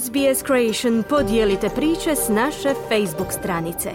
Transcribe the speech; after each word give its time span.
SBS 0.00 0.44
Creation 0.46 1.02
podijelite 1.08 1.68
priče 1.68 2.16
s 2.16 2.28
naše 2.28 2.74
Facebook 2.88 3.32
stranice. 3.32 3.90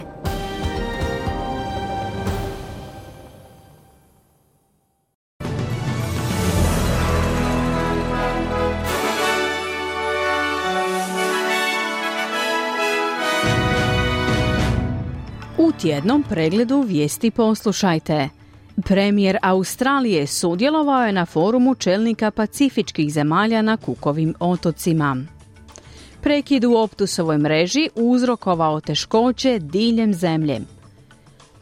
U 15.58 15.72
tjednom 15.72 16.22
pregledu 16.22 16.80
vijesti 16.80 17.30
poslušajte. 17.30 18.28
Premijer 18.84 19.38
Australije 19.42 20.26
sudjelovao 20.26 21.06
je 21.06 21.12
na 21.12 21.26
forumu 21.26 21.74
čelnika 21.74 22.30
pacifičkih 22.30 23.12
zemalja 23.12 23.62
na 23.62 23.76
Kukovim 23.76 24.34
otocima. 24.40 25.37
Prekid 26.22 26.64
u 26.64 26.74
Optusovoj 26.74 27.38
mreži 27.38 27.88
uzrokovao 27.94 28.80
teškoće 28.80 29.58
diljem 29.58 30.14
zemlje. 30.14 30.60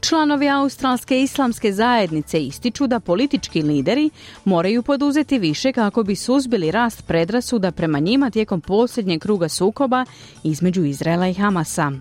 Članovi 0.01 0.49
Australske 0.49 1.23
islamske 1.23 1.73
zajednice 1.73 2.41
ističu 2.41 2.87
da 2.87 3.01
politički 3.01 3.63
lideri 3.63 4.11
moraju 4.45 4.83
poduzeti 4.83 5.39
više 5.39 5.73
kako 5.73 6.03
bi 6.03 6.17
suzbili 6.17 6.71
rast 6.71 7.07
predrasuda 7.07 7.73
prema 7.73 7.99
njima 7.99 8.31
tijekom 8.31 8.61
posljednjeg 8.61 9.21
kruga 9.21 9.49
sukoba 9.49 10.05
između 10.45 10.85
Izraela 10.85 11.29
i 11.29 11.35
Hamasa. 11.35 11.93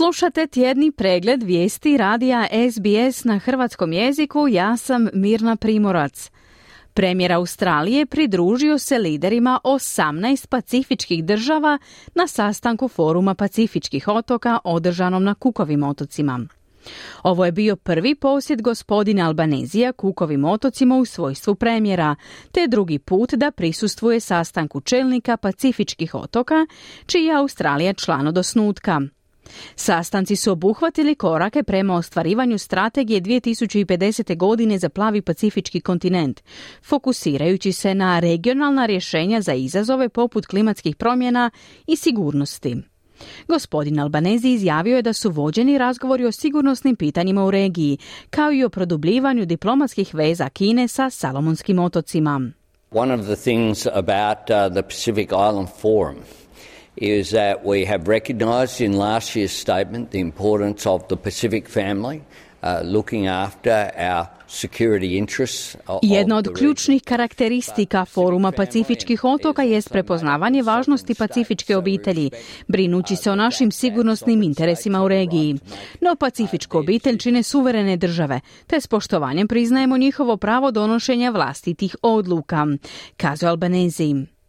Slušate 0.00 0.46
tjedni 0.46 0.92
pregled 0.92 1.42
vijesti 1.42 1.96
radija 1.96 2.46
SBS 2.72 3.24
na 3.24 3.38
hrvatskom 3.38 3.92
jeziku, 3.92 4.48
ja 4.48 4.76
sam 4.76 5.08
Mirna 5.14 5.56
Primorac. 5.56 6.30
Premijer 6.94 7.32
Australije 7.32 8.06
pridružio 8.06 8.78
se 8.78 8.98
liderima 8.98 9.60
18 9.64 10.46
pacifičkih 10.46 11.24
država 11.24 11.78
na 12.14 12.26
sastanku 12.26 12.88
Foruma 12.88 13.34
pacifičkih 13.34 14.08
otoka 14.08 14.58
održanom 14.64 15.24
na 15.24 15.34
Kukovim 15.34 15.82
otocima. 15.82 16.40
Ovo 17.22 17.44
je 17.44 17.52
bio 17.52 17.76
prvi 17.76 18.14
posjet 18.14 18.62
gospodina 18.62 19.26
Albanezija 19.26 19.92
Kukovim 19.92 20.44
otocima 20.44 20.96
u 20.96 21.04
svojstvu 21.04 21.54
premijera, 21.54 22.16
te 22.52 22.66
drugi 22.68 22.98
put 22.98 23.34
da 23.34 23.50
prisustvuje 23.50 24.20
sastanku 24.20 24.80
čelnika 24.80 25.36
pacifičkih 25.36 26.14
otoka, 26.14 26.66
čiji 27.06 27.24
je 27.24 27.36
Australija 27.36 27.92
član 27.92 28.26
od 28.26 28.38
osnutka. 28.38 29.00
Sastanci 29.76 30.36
su 30.36 30.52
obuhvatili 30.52 31.14
korake 31.14 31.62
prema 31.62 31.94
ostvarivanju 31.94 32.58
strategije 32.58 33.20
2050. 33.20 34.36
godine 34.36 34.78
za 34.78 34.88
plavi 34.88 35.22
pacifički 35.22 35.80
kontinent, 35.80 36.40
fokusirajući 36.82 37.72
se 37.72 37.94
na 37.94 38.20
regionalna 38.20 38.86
rješenja 38.86 39.40
za 39.40 39.54
izazove 39.54 40.08
poput 40.08 40.46
klimatskih 40.46 40.96
promjena 40.96 41.50
i 41.86 41.96
sigurnosti. 41.96 42.76
Gospodin 43.48 44.00
Albanezi 44.00 44.48
izjavio 44.48 44.96
je 44.96 45.02
da 45.02 45.12
su 45.12 45.30
vođeni 45.30 45.78
razgovori 45.78 46.24
o 46.24 46.32
sigurnosnim 46.32 46.96
pitanjima 46.96 47.44
u 47.44 47.50
regiji, 47.50 47.98
kao 48.30 48.52
i 48.52 48.64
o 48.64 48.68
produbljivanju 48.68 49.46
diplomatskih 49.46 50.14
veza 50.14 50.48
Kine 50.48 50.88
sa 50.88 51.10
Salomonskim 51.10 51.78
otocima. 51.78 52.50
One 52.90 53.14
of 53.14 53.20
the 53.20 53.36
things 53.36 53.86
about 53.86 54.50
uh, 54.50 54.72
the 54.72 54.82
Pacific 54.82 55.30
Island 55.30 55.68
Forum 55.80 56.16
is 56.96 57.30
that 57.30 57.64
we 57.64 57.84
have 57.86 58.08
recognised 58.08 58.80
in 58.80 58.98
last 58.98 59.36
year's 59.36 59.52
statement 59.52 60.10
the 60.10 60.18
importance 60.18 60.90
of 60.90 61.08
the 61.08 61.16
Pacific 61.16 61.68
family 61.68 62.22
uh, 62.62 62.80
looking 62.84 63.26
after 63.26 63.90
our 63.96 64.28
Jedna 66.02 66.36
od 66.36 66.48
ključnih 66.54 67.02
karakteristika 67.02 68.04
Foruma 68.04 68.52
Pacifičkih 68.52 69.24
otoka 69.24 69.62
jest 69.62 69.90
prepoznavanje 69.90 70.62
važnosti 70.62 71.14
pacifičke 71.14 71.76
obitelji, 71.76 72.30
brinući 72.68 73.16
se 73.16 73.30
o 73.30 73.36
našim 73.36 73.70
sigurnosnim 73.72 74.42
interesima 74.42 75.04
u 75.04 75.08
regiji. 75.08 75.58
No 76.00 76.16
pacifičku 76.16 76.78
obitelj 76.78 77.18
čine 77.18 77.42
suverene 77.42 77.96
države, 77.96 78.40
te 78.66 78.80
s 78.80 78.86
poštovanjem 78.86 79.48
priznajemo 79.48 79.96
njihovo 79.96 80.36
pravo 80.36 80.70
donošenja 80.70 81.30
vlastitih 81.30 81.96
odluka, 82.02 82.66
kazuje 83.16 83.50
Albanezi. 83.50 84.39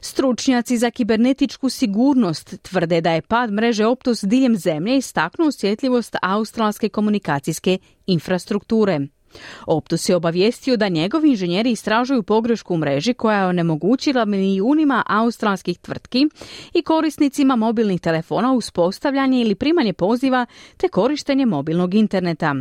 Stručnjaci 0.00 0.78
za 0.78 0.90
kibernetičku 0.90 1.68
sigurnost 1.68 2.62
tvrde 2.62 3.00
da 3.00 3.12
je 3.12 3.22
pad 3.22 3.52
mreže 3.52 3.86
Optus 3.86 4.24
diljem 4.24 4.56
zemlje 4.56 4.96
istaknuo 4.96 5.48
osjetljivost 5.48 6.16
australske 6.22 6.88
komunikacijske 6.88 7.78
infrastrukture. 8.06 9.00
Optus 9.66 10.08
je 10.08 10.16
obavijestio 10.16 10.76
da 10.76 10.88
njegovi 10.88 11.30
inženjeri 11.30 11.70
istražuju 11.70 12.22
pogrešku 12.22 12.74
u 12.74 12.76
mreži 12.76 13.14
koja 13.14 13.38
je 13.38 13.46
onemogućila 13.46 14.24
milijunima 14.24 15.02
australskih 15.06 15.78
tvrtki 15.78 16.26
i 16.74 16.82
korisnicima 16.82 17.56
mobilnih 17.56 18.00
telefona 18.00 18.52
uspostavljanje 18.52 19.40
ili 19.40 19.54
primanje 19.54 19.92
poziva 19.92 20.46
te 20.76 20.88
korištenje 20.88 21.46
mobilnog 21.46 21.94
interneta. 21.94 22.54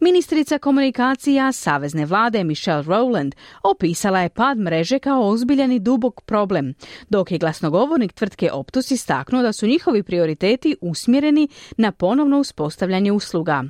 Ministrica 0.00 0.58
komunikacija 0.58 1.52
Savezne 1.52 2.06
vlade 2.06 2.44
Michelle 2.44 2.82
Rowland 2.82 3.34
opisala 3.62 4.20
je 4.20 4.28
pad 4.28 4.58
mreže 4.58 4.98
kao 4.98 5.28
ozbiljan 5.28 5.72
i 5.72 5.78
dubok 5.78 6.20
problem, 6.20 6.74
dok 7.08 7.32
je 7.32 7.38
glasnogovornik 7.38 8.12
tvrtke 8.12 8.52
Optus 8.52 8.90
istaknuo 8.90 9.42
da 9.42 9.52
su 9.52 9.66
njihovi 9.66 10.02
prioriteti 10.02 10.76
usmjereni 10.80 11.48
na 11.76 11.92
ponovno 11.92 12.38
uspostavljanje 12.38 13.12
usluga. 13.12 13.64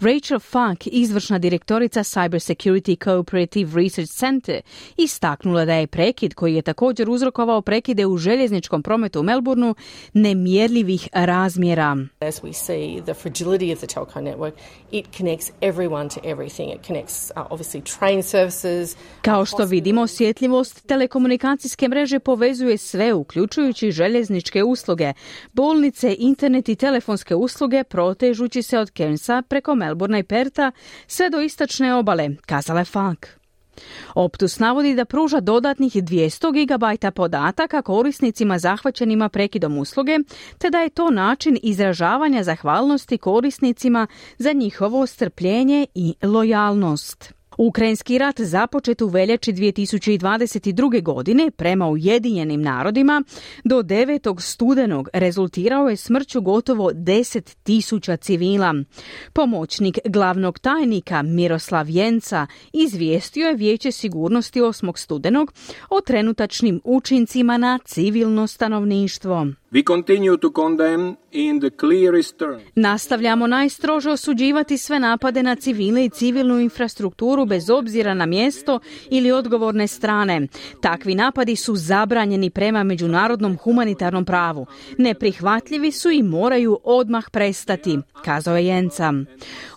Rachel 0.00 0.38
Funk, 0.38 0.86
izvršna 0.86 1.38
direktorica 1.38 2.00
Cyber 2.00 2.54
Security 2.54 3.04
Cooperative 3.04 3.82
Research 3.82 4.12
Center, 4.12 4.60
istaknula 4.96 5.64
da 5.64 5.74
je 5.74 5.86
prekid 5.86 6.34
koji 6.34 6.54
je 6.54 6.62
također 6.62 7.10
uzrokovao 7.10 7.62
prekide 7.62 8.06
u 8.06 8.16
željezničkom 8.16 8.82
prometu 8.82 9.20
u 9.20 9.22
Melbourneu 9.22 9.74
nemjerljivih 10.12 11.08
razmjera. 11.12 11.96
As 12.20 12.42
we 12.42 12.52
see 12.52 13.02
the 13.02 13.14
fragility 13.14 13.72
of 13.72 13.78
the 13.78 13.86
telco 13.86 14.20
network, 14.20 14.52
it 14.90 15.06
connects 15.16 15.52
everyone 15.60 16.08
to 16.08 16.20
everything. 16.24 16.74
It 16.74 16.86
connects 16.86 17.30
uh, 17.36 17.42
obviously 17.50 17.98
train 17.98 18.22
services. 18.22 18.96
Kao 19.22 19.44
što 19.44 19.64
vidimo, 19.64 20.02
osjetljivost 20.02 20.86
telekomunikacijske 20.86 21.88
mreže 21.88 22.18
povezuje 22.18 22.78
sve, 22.78 23.14
uključujući 23.14 23.90
željezničke 23.90 24.64
usluge, 24.64 25.12
bolnice, 25.52 26.16
internet 26.18 26.68
i 26.68 26.76
telefonske 26.76 27.34
usluge, 27.34 27.84
protežući 27.84 28.62
se 28.62 28.78
od 28.78 28.90
Cairnsa 28.96 29.42
preko 29.48 29.69
preko 29.70 29.74
Melbourna 29.74 30.18
i 30.18 30.22
Perta 30.22 30.72
sve 31.06 31.30
do 31.30 31.40
istočne 31.40 31.94
obale, 31.94 32.30
kazala 32.46 32.80
je 32.80 32.84
Funk. 32.84 33.26
Optus 34.14 34.58
navodi 34.58 34.94
da 34.94 35.04
pruža 35.04 35.40
dodatnih 35.40 35.94
200 35.94 36.52
GB 36.52 37.14
podataka 37.14 37.82
korisnicima 37.82 38.58
zahvaćenima 38.58 39.28
prekidom 39.28 39.78
usluge, 39.78 40.18
te 40.58 40.70
da 40.70 40.78
je 40.78 40.90
to 40.90 41.10
način 41.10 41.58
izražavanja 41.62 42.42
zahvalnosti 42.42 43.18
korisnicima 43.18 44.06
za 44.38 44.52
njihovo 44.52 45.06
strpljenje 45.06 45.86
i 45.94 46.14
lojalnost. 46.22 47.39
Ukrajinski 47.62 48.18
rat 48.18 48.40
započet 48.40 49.02
u 49.02 49.06
veljači 49.06 49.52
2022. 49.52 51.02
godine 51.02 51.50
prema 51.50 51.88
Ujedinjenim 51.88 52.62
narodima 52.62 53.22
do 53.64 53.82
9. 53.82 54.40
studenog 54.40 55.08
rezultirao 55.12 55.88
je 55.88 55.96
smrću 55.96 56.40
gotovo 56.40 56.90
10 56.90 57.56
tisuća 57.62 58.16
civila. 58.16 58.74
Pomoćnik 59.32 59.98
glavnog 60.04 60.58
tajnika 60.58 61.22
Miroslav 61.22 61.90
Jenca 61.90 62.46
izvijestio 62.72 63.46
je 63.46 63.54
Vijeće 63.54 63.92
sigurnosti 63.92 64.60
8. 64.60 64.98
studenog 64.98 65.52
o 65.90 66.00
trenutačnim 66.00 66.80
učincima 66.84 67.56
na 67.58 67.78
civilno 67.84 68.46
stanovništvo. 68.46 69.46
We 69.72 69.84
continue 69.84 70.36
to 70.36 70.50
condemn 70.50 71.16
in 71.32 71.60
the 71.60 71.70
clearest 71.80 72.38
terms. 72.38 72.62
Nastavljamo 72.74 73.46
najstrože 73.46 74.10
osuđivati 74.10 74.78
sve 74.78 74.98
napade 74.98 75.42
na 75.42 75.56
civile 75.56 76.04
i 76.04 76.10
civilnu 76.10 76.60
infrastrukturu 76.60 77.44
bez 77.46 77.70
obzira 77.70 78.14
na 78.14 78.26
mjesto 78.26 78.80
ili 79.10 79.32
odgovorne 79.32 79.86
strane. 79.86 80.48
Takvi 80.80 81.14
napadi 81.14 81.56
su 81.56 81.76
zabranjeni 81.76 82.50
prema 82.50 82.82
međunarodnom 82.82 83.56
humanitarnom 83.56 84.24
pravu. 84.24 84.66
Neprihvatljivi 84.98 85.92
su 85.92 86.10
i 86.10 86.22
moraju 86.22 86.78
odmah 86.84 87.30
prestati, 87.32 87.98
kazao 88.24 88.56
je 88.56 88.66
Jenca. 88.66 89.12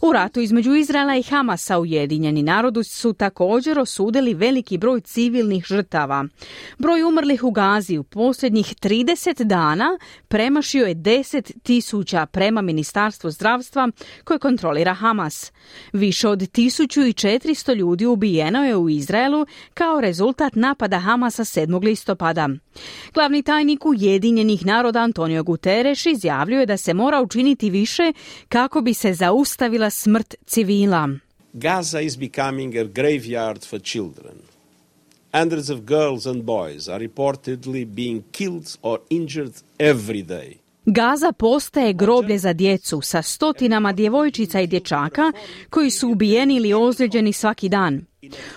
U 0.02 0.12
ratu 0.14 0.40
između 0.40 0.76
Izraela 0.76 1.16
i 1.16 1.24
Hamasa 1.24 1.80
Ujedinjeni 1.80 2.44
narodu 2.44 2.84
su 2.84 3.14
također 3.14 3.80
osudili 3.80 4.34
veliki 4.34 4.78
broj 4.78 5.02
civilnih 5.02 5.66
žrtava. 5.66 6.26
Broj 6.78 7.04
umrlih 7.04 7.44
u 7.44 7.52
Gazi 7.52 7.98
u 7.98 8.04
posljednjih 8.04 8.76
30 8.82 9.44
dana 9.44 9.83
dana 9.84 9.98
premašio 10.28 10.86
je 10.86 10.96
10 10.96 11.52
tisuća 11.64 12.26
prema 12.26 12.62
Ministarstvu 12.62 13.32
zdravstva 13.32 13.90
koje 14.24 14.40
kontrolira 14.40 14.94
Hamas. 14.94 15.52
Više 15.94 16.28
od 16.28 16.40
1400 16.40 17.76
ljudi 17.76 18.06
ubijeno 18.06 18.66
je 18.66 18.76
u 18.76 18.90
Izraelu 18.90 19.46
kao 19.74 20.02
rezultat 20.02 20.56
napada 20.56 21.00
Hamasa 21.00 21.44
7. 21.44 21.84
listopada. 21.84 22.50
Glavni 23.14 23.44
tajnik 23.44 23.86
Ujedinjenih 23.86 24.66
naroda 24.66 25.00
Antonio 25.00 25.44
Guterres 25.44 26.06
izjavljuje 26.06 26.66
da 26.66 26.78
se 26.78 26.94
mora 26.94 27.22
učiniti 27.22 27.70
više 27.70 28.14
kako 28.50 28.82
bi 28.82 28.94
se 28.94 29.14
zaustavila 29.14 29.90
smrt 29.90 30.36
civila. 30.46 31.10
Gaza 31.54 32.02
is 32.02 32.18
becoming 32.18 32.76
a 32.76 32.84
graveyard 32.84 33.70
for 33.70 33.82
children. 33.82 34.53
Hundreds 35.36 35.70
of 35.72 35.80
girls 35.80 36.28
and 36.28 36.44
boys 36.44 36.88
are 36.88 37.00
reportedly 37.00 37.86
being 37.86 38.24
killed 38.32 38.78
or 38.82 39.00
injured 39.10 39.54
every 39.80 40.22
day. 40.22 40.58
Gaza 40.86 41.32
postaje 41.32 41.94
groblje 41.94 42.38
za 42.38 42.54
djecu 42.54 43.02
sa 43.02 43.22
stotinama 43.22 43.94
djevojčica 43.94 44.62
i 44.62 44.68
dječaka 44.68 45.32
koji 45.70 45.92
su 45.92 46.10
ubijeni 46.10 46.56
ili 46.56 46.74
ozlijeđeni 46.74 47.34
svaki 47.34 47.70
dan. 47.70 48.06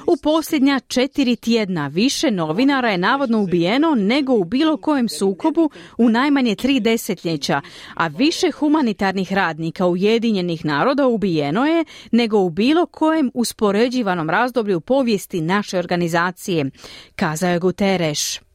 U 0.06 0.16
posljednja 0.22 0.80
četiri 0.80 1.36
tjedna 1.36 1.86
više 1.86 2.30
novinara 2.30 2.90
je 2.90 2.98
navodno 2.98 3.42
ubijeno 3.42 3.94
nego 3.94 4.34
u 4.34 4.44
bilo 4.44 4.76
kojem 4.76 5.08
sukobu 5.08 5.70
u 5.98 6.08
najmanje 6.08 6.54
tri 6.54 6.80
desetljeća, 6.80 7.60
a 7.94 8.06
više 8.06 8.50
humanitarnih 8.50 9.32
radnika 9.32 9.86
Ujedinjenih 9.86 10.64
naroda 10.64 11.06
ubijeno 11.06 11.66
je 11.66 11.84
nego 12.10 12.38
u 12.38 12.50
bilo 12.50 12.86
kojem 12.86 13.30
uspoređivanom 13.34 14.30
razdoblju 14.30 14.80
povijesti 14.80 15.40
naše 15.40 15.78
organizacije, 15.78 16.70
kazao 17.16 17.50
je 17.50 17.58
Guterres. 17.58 18.45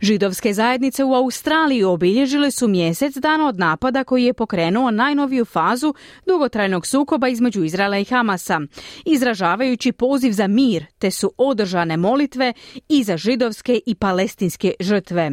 Židovske 0.00 0.54
zajednice 0.54 1.04
u 1.04 1.14
Australiji 1.14 1.84
obilježile 1.84 2.50
su 2.50 2.68
mjesec 2.68 3.16
dana 3.16 3.48
od 3.48 3.58
napada 3.58 4.04
koji 4.04 4.24
je 4.24 4.32
pokrenuo 4.32 4.90
najnoviju 4.90 5.44
fazu 5.44 5.94
dugotrajnog 6.26 6.86
sukoba 6.86 7.28
između 7.28 7.64
Izraela 7.64 7.98
i 7.98 8.04
Hamasa, 8.04 8.60
izražavajući 9.04 9.92
poziv 9.92 10.32
za 10.32 10.46
mir, 10.46 10.84
te 10.98 11.10
su 11.10 11.32
održane 11.38 11.96
molitve 11.96 12.52
i 12.88 13.02
za 13.02 13.16
židovske 13.16 13.80
i 13.86 13.94
palestinske 13.94 14.74
žrtve. 14.80 15.30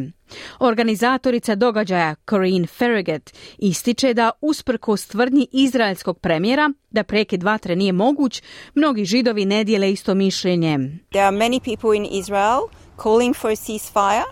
Organizatorica 0.58 1.54
događaja 1.54 2.14
Corinne 2.30 2.66
Farragut 2.66 3.30
ističe 3.58 4.14
da 4.14 4.30
usprkos 4.40 5.06
tvrdnji 5.06 5.46
izraelskog 5.52 6.18
premijera 6.18 6.70
da 6.90 7.04
prekid 7.04 7.42
vatre 7.42 7.76
nije 7.76 7.92
moguć, 7.92 8.42
mnogi 8.74 9.04
židovi 9.04 9.44
ne 9.44 9.64
dijele 9.64 9.92
isto 9.92 10.14
mišljenje. 10.14 10.78
There 11.10 11.24
are 11.24 11.36
many 11.36 11.60
people 11.60 11.96
in 11.96 12.06
Israel 12.10 12.60
calling 12.96 13.34
for 13.34 13.50
a 13.50 13.56
ceasefire. 13.56 14.24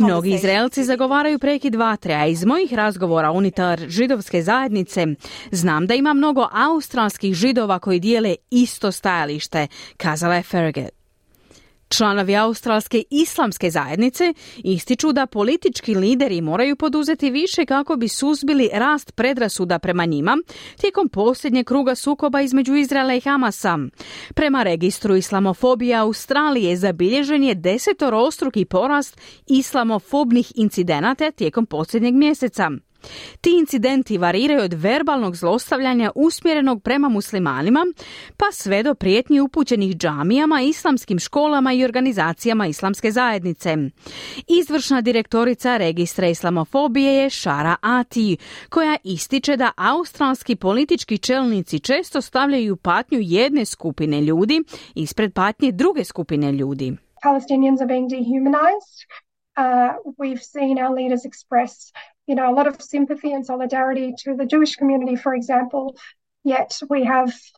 Mnogi 0.00 0.30
Izraelci 0.34 0.84
zagovaraju 0.84 1.38
prekid 1.38 1.74
vatre, 1.74 2.14
a 2.14 2.26
iz 2.26 2.44
mojih 2.44 2.74
razgovora 2.74 3.30
unutar 3.30 3.78
židovske 3.88 4.42
zajednice 4.42 5.06
znam 5.50 5.86
da 5.86 5.94
ima 5.94 6.14
mnogo 6.14 6.48
australskih 6.52 7.34
židova 7.34 7.78
koji 7.78 8.00
dijele 8.00 8.34
isto 8.50 8.92
stajalište, 8.92 9.66
kazala 9.96 10.34
je 10.34 10.42
Farragut. 10.42 10.95
Članovi 11.88 12.36
Australske 12.36 13.02
islamske 13.10 13.70
zajednice 13.70 14.34
ističu 14.56 15.12
da 15.12 15.26
politički 15.26 15.94
lideri 15.94 16.40
moraju 16.40 16.76
poduzeti 16.76 17.30
više 17.30 17.66
kako 17.66 17.96
bi 17.96 18.08
suzbili 18.08 18.70
rast 18.72 19.14
predrasuda 19.14 19.78
prema 19.78 20.04
njima 20.04 20.36
tijekom 20.80 21.08
posljednjeg 21.08 21.66
kruga 21.66 21.94
sukoba 21.94 22.40
između 22.40 22.74
Izraela 22.74 23.14
i 23.14 23.20
Hamasa. 23.20 23.78
Prema 24.34 24.62
registru 24.62 25.16
islamofobije 25.16 25.96
Australije 25.96 26.76
zabilježen 26.76 27.44
je 27.44 27.54
desetorostruki 27.54 28.64
porast 28.64 29.20
islamofobnih 29.46 30.52
incidenata 30.54 31.30
tijekom 31.30 31.66
posljednjeg 31.66 32.14
mjeseca. 32.14 32.70
Ti 33.40 33.50
incidenti 33.50 34.18
variraju 34.18 34.62
od 34.62 34.72
verbalnog 34.72 35.36
zlostavljanja 35.36 36.10
usmjerenog 36.14 36.82
prema 36.82 37.08
muslimanima, 37.08 37.86
pa 38.36 38.44
sve 38.52 38.82
do 38.82 38.94
prijetnji 38.94 39.40
upućenih 39.40 39.96
džamijama, 39.96 40.60
islamskim 40.60 41.18
školama 41.18 41.72
i 41.72 41.84
organizacijama 41.84 42.66
islamske 42.66 43.10
zajednice. 43.10 43.76
Izvršna 44.48 45.00
direktorica 45.00 45.76
registra 45.76 46.28
islamofobije 46.28 47.14
je 47.14 47.30
Šara 47.30 47.76
Ati, 47.80 48.36
koja 48.68 48.96
ističe 49.04 49.56
da 49.56 49.72
australski 49.76 50.56
politički 50.56 51.18
čelnici 51.18 51.80
često 51.80 52.20
stavljaju 52.20 52.76
patnju 52.76 53.18
jedne 53.22 53.64
skupine 53.64 54.20
ljudi 54.20 54.62
ispred 54.94 55.32
patnje 55.32 55.72
druge 55.72 56.04
skupine 56.04 56.52
ljudi. 56.52 56.96
Palestinians 57.22 57.80
are 57.80 57.88
being 57.88 58.08
dehumanized. 58.10 58.96
Uh, 59.56 59.96
we've 60.20 60.44
seen 60.54 60.78
our 60.78 60.92
leaders 60.98 61.24
express 61.24 61.72
you 62.26 62.34
know, 62.34 62.48
a 62.48 62.54
lot 62.58 62.66
of 62.66 62.76
sympathy 62.80 63.32
and 63.32 63.46
solidarity 63.46 64.12
to 64.24 64.36
the 64.36 64.46
Jewish 64.46 64.76
community, 64.76 65.16
for 65.16 65.34
example, 65.34 65.94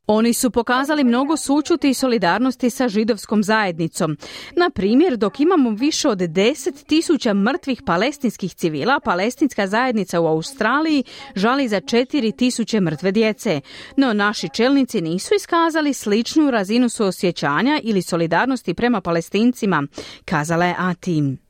Oni 0.07 0.35
su 0.35 0.51
pokazali 0.51 1.05
mnogo 1.05 1.37
sučuti 1.37 1.91
i 1.91 1.95
solidarnosti 1.95 2.71
sa 2.71 2.89
židovskom 2.89 3.43
zajednicom. 3.43 4.17
Na 4.57 4.71
primjer, 4.71 5.17
dok 5.17 5.41
imamo 5.41 5.71
više 5.71 6.09
od 6.09 6.19
10 6.19 6.87
tisuća 6.87 7.35
mrtvih 7.35 7.83
palestinskih 7.87 8.55
civila, 8.55 9.01
palestinska 9.01 9.67
zajednica 9.67 10.21
u 10.21 10.27
Australiji 10.27 11.05
žali 11.35 11.69
za 11.69 11.81
4 11.81 12.37
tisuće 12.37 12.81
mrtve 12.81 13.13
djece. 13.13 13.61
No 13.97 14.13
naši 14.13 14.49
čelnici 14.49 15.01
nisu 15.01 15.35
iskazali 15.35 15.95
sličnu 15.95 16.51
razinu 16.51 16.89
suosjećanja 16.89 17.81
ili 17.83 18.03
solidarnosti 18.03 18.75
prema 18.75 19.01
palestincima, 19.01 19.87
kazala 20.25 20.65
je 20.65 20.75
Atim. 20.79 21.48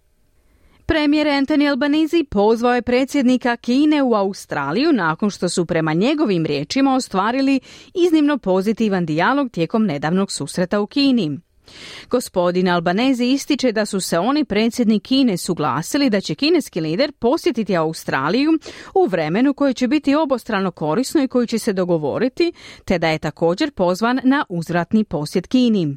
Premijer 0.88 1.26
Anthony 1.26 1.70
Albanese 1.70 2.25
pozvao 2.31 2.75
je 2.75 2.82
predsjednika 2.82 3.56
Kine 3.56 4.02
u 4.02 4.14
Australiju 4.14 4.93
nakon 4.93 5.31
što 5.31 5.49
su 5.49 5.67
prema 5.67 5.93
njegovim 5.93 6.46
riječima 6.46 6.94
ostvarili 6.94 7.61
iznimno 7.94 8.38
pozitivan 8.38 9.06
dijalog 9.06 9.50
tijekom 9.50 9.87
nedavnog 9.87 10.32
susreta 10.32 10.81
u 10.81 10.87
Kini. 10.87 11.38
Gospodin 12.11 12.69
Albanezi 12.69 13.25
ističe 13.25 13.73
da 13.73 13.87
su 13.87 14.00
se 14.00 14.19
oni 14.19 14.44
predsjednik 14.44 15.02
Kine 15.02 15.37
suglasili 15.37 16.11
da 16.11 16.20
će 16.20 16.35
kineski 16.35 16.81
lider 16.81 17.12
posjetiti 17.12 17.76
Australiju 17.76 18.50
u 18.94 19.06
vremenu 19.06 19.55
koje 19.55 19.75
će 19.75 19.88
biti 19.88 20.14
obostrano 20.14 20.70
korisno 20.70 21.23
i 21.23 21.29
koji 21.29 21.46
će 21.46 21.58
se 21.58 21.73
dogovoriti, 21.73 22.52
te 22.85 22.99
da 22.99 23.08
je 23.08 23.19
također 23.19 23.70
pozvan 23.70 24.20
na 24.25 24.44
uzvratni 24.49 25.05
posjet 25.05 25.46
Kini. 25.46 25.96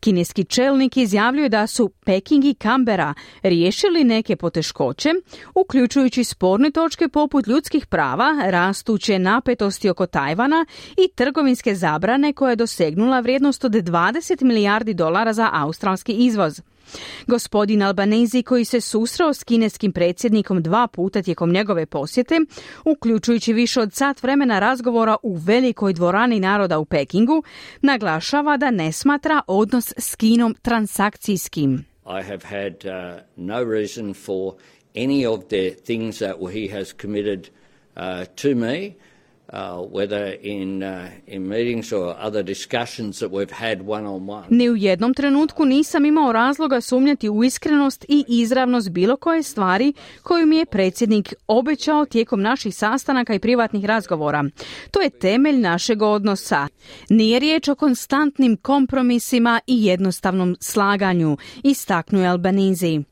Kineski 0.00 0.44
čelnik 0.44 0.96
izjavljuje 0.96 1.48
da 1.48 1.66
su 1.66 1.88
Peking 1.88 2.44
i 2.44 2.54
Kambera 2.54 3.14
riješili 3.42 4.04
neke 4.04 4.36
poteškoće, 4.36 5.10
uključujući 5.54 6.24
sporne 6.24 6.70
točke 6.70 7.08
poput 7.08 7.46
ljudskih 7.46 7.86
prava, 7.86 8.38
rastuće 8.44 9.18
napetosti 9.18 9.88
oko 9.88 10.06
Tajvana 10.06 10.66
i 10.96 11.14
trgovinske 11.14 11.74
zabrane 11.74 12.32
koja 12.32 12.50
je 12.50 12.56
dosegnula 12.56 13.20
vrijednost 13.20 13.64
od 13.64 13.72
20 13.72 14.42
milijardi 14.42 14.94
dolara 14.94 15.32
za 15.32 15.50
australski 15.52 16.12
izvoz. 16.12 16.60
Gospodin 17.26 17.82
Albanezi 17.82 18.42
koji 18.42 18.64
se 18.64 18.80
susreo 18.80 19.34
s 19.34 19.44
kineskim 19.44 19.92
predsjednikom 19.92 20.62
dva 20.62 20.86
puta 20.86 21.22
tijekom 21.22 21.52
njegove 21.52 21.86
posjete, 21.86 22.40
uključujući 22.84 23.52
više 23.52 23.80
od 23.80 23.94
sat 23.94 24.22
vremena 24.22 24.58
razgovora 24.58 25.16
u 25.22 25.36
velikoj 25.36 25.92
dvorani 25.92 26.40
naroda 26.40 26.78
u 26.78 26.84
Pekingu, 26.84 27.42
naglašava 27.80 28.56
da 28.56 28.70
ne 28.70 28.92
smatra 28.92 29.42
odnos 29.46 29.92
s 29.96 30.16
Kinom 30.16 30.54
transakcijskim. 30.62 31.84
I 32.06 32.22
have 32.22 32.42
had 32.44 32.84
uh, 32.84 33.20
no 33.36 33.64
reason 33.64 34.14
for 34.14 34.54
any 34.94 35.26
of 35.26 35.44
the 35.48 35.70
things 35.84 36.18
that 36.18 36.36
he 36.52 36.68
has 36.68 36.92
committed 36.92 37.48
uh, 37.96 38.24
to 38.34 38.54
me. 38.54 38.94
Ni 44.48 44.70
u 44.70 44.76
jednom 44.76 45.14
trenutku 45.14 45.64
nisam 45.64 46.04
imao 46.04 46.32
razloga 46.32 46.80
sumnjati 46.80 47.28
u 47.28 47.44
iskrenost 47.44 48.04
i 48.08 48.24
izravnost 48.28 48.90
bilo 48.90 49.16
koje 49.16 49.42
stvari 49.42 49.92
koju 50.22 50.46
mi 50.46 50.56
je 50.56 50.66
predsjednik 50.66 51.34
obećao 51.46 52.06
tijekom 52.06 52.42
naših 52.42 52.76
sastanaka 52.76 53.34
i 53.34 53.38
privatnih 53.38 53.84
razgovora. 53.84 54.44
To 54.90 55.00
je 55.00 55.10
temelj 55.10 55.56
našeg 55.56 56.02
odnosa. 56.02 56.68
Nije 57.08 57.38
riječ 57.38 57.68
o 57.68 57.74
konstantnim 57.74 58.56
kompromisima 58.56 59.60
i 59.66 59.84
jednostavnom 59.84 60.56
slaganju, 60.60 61.36
istaknuje 61.62 62.28
Albanizi. 62.28 63.11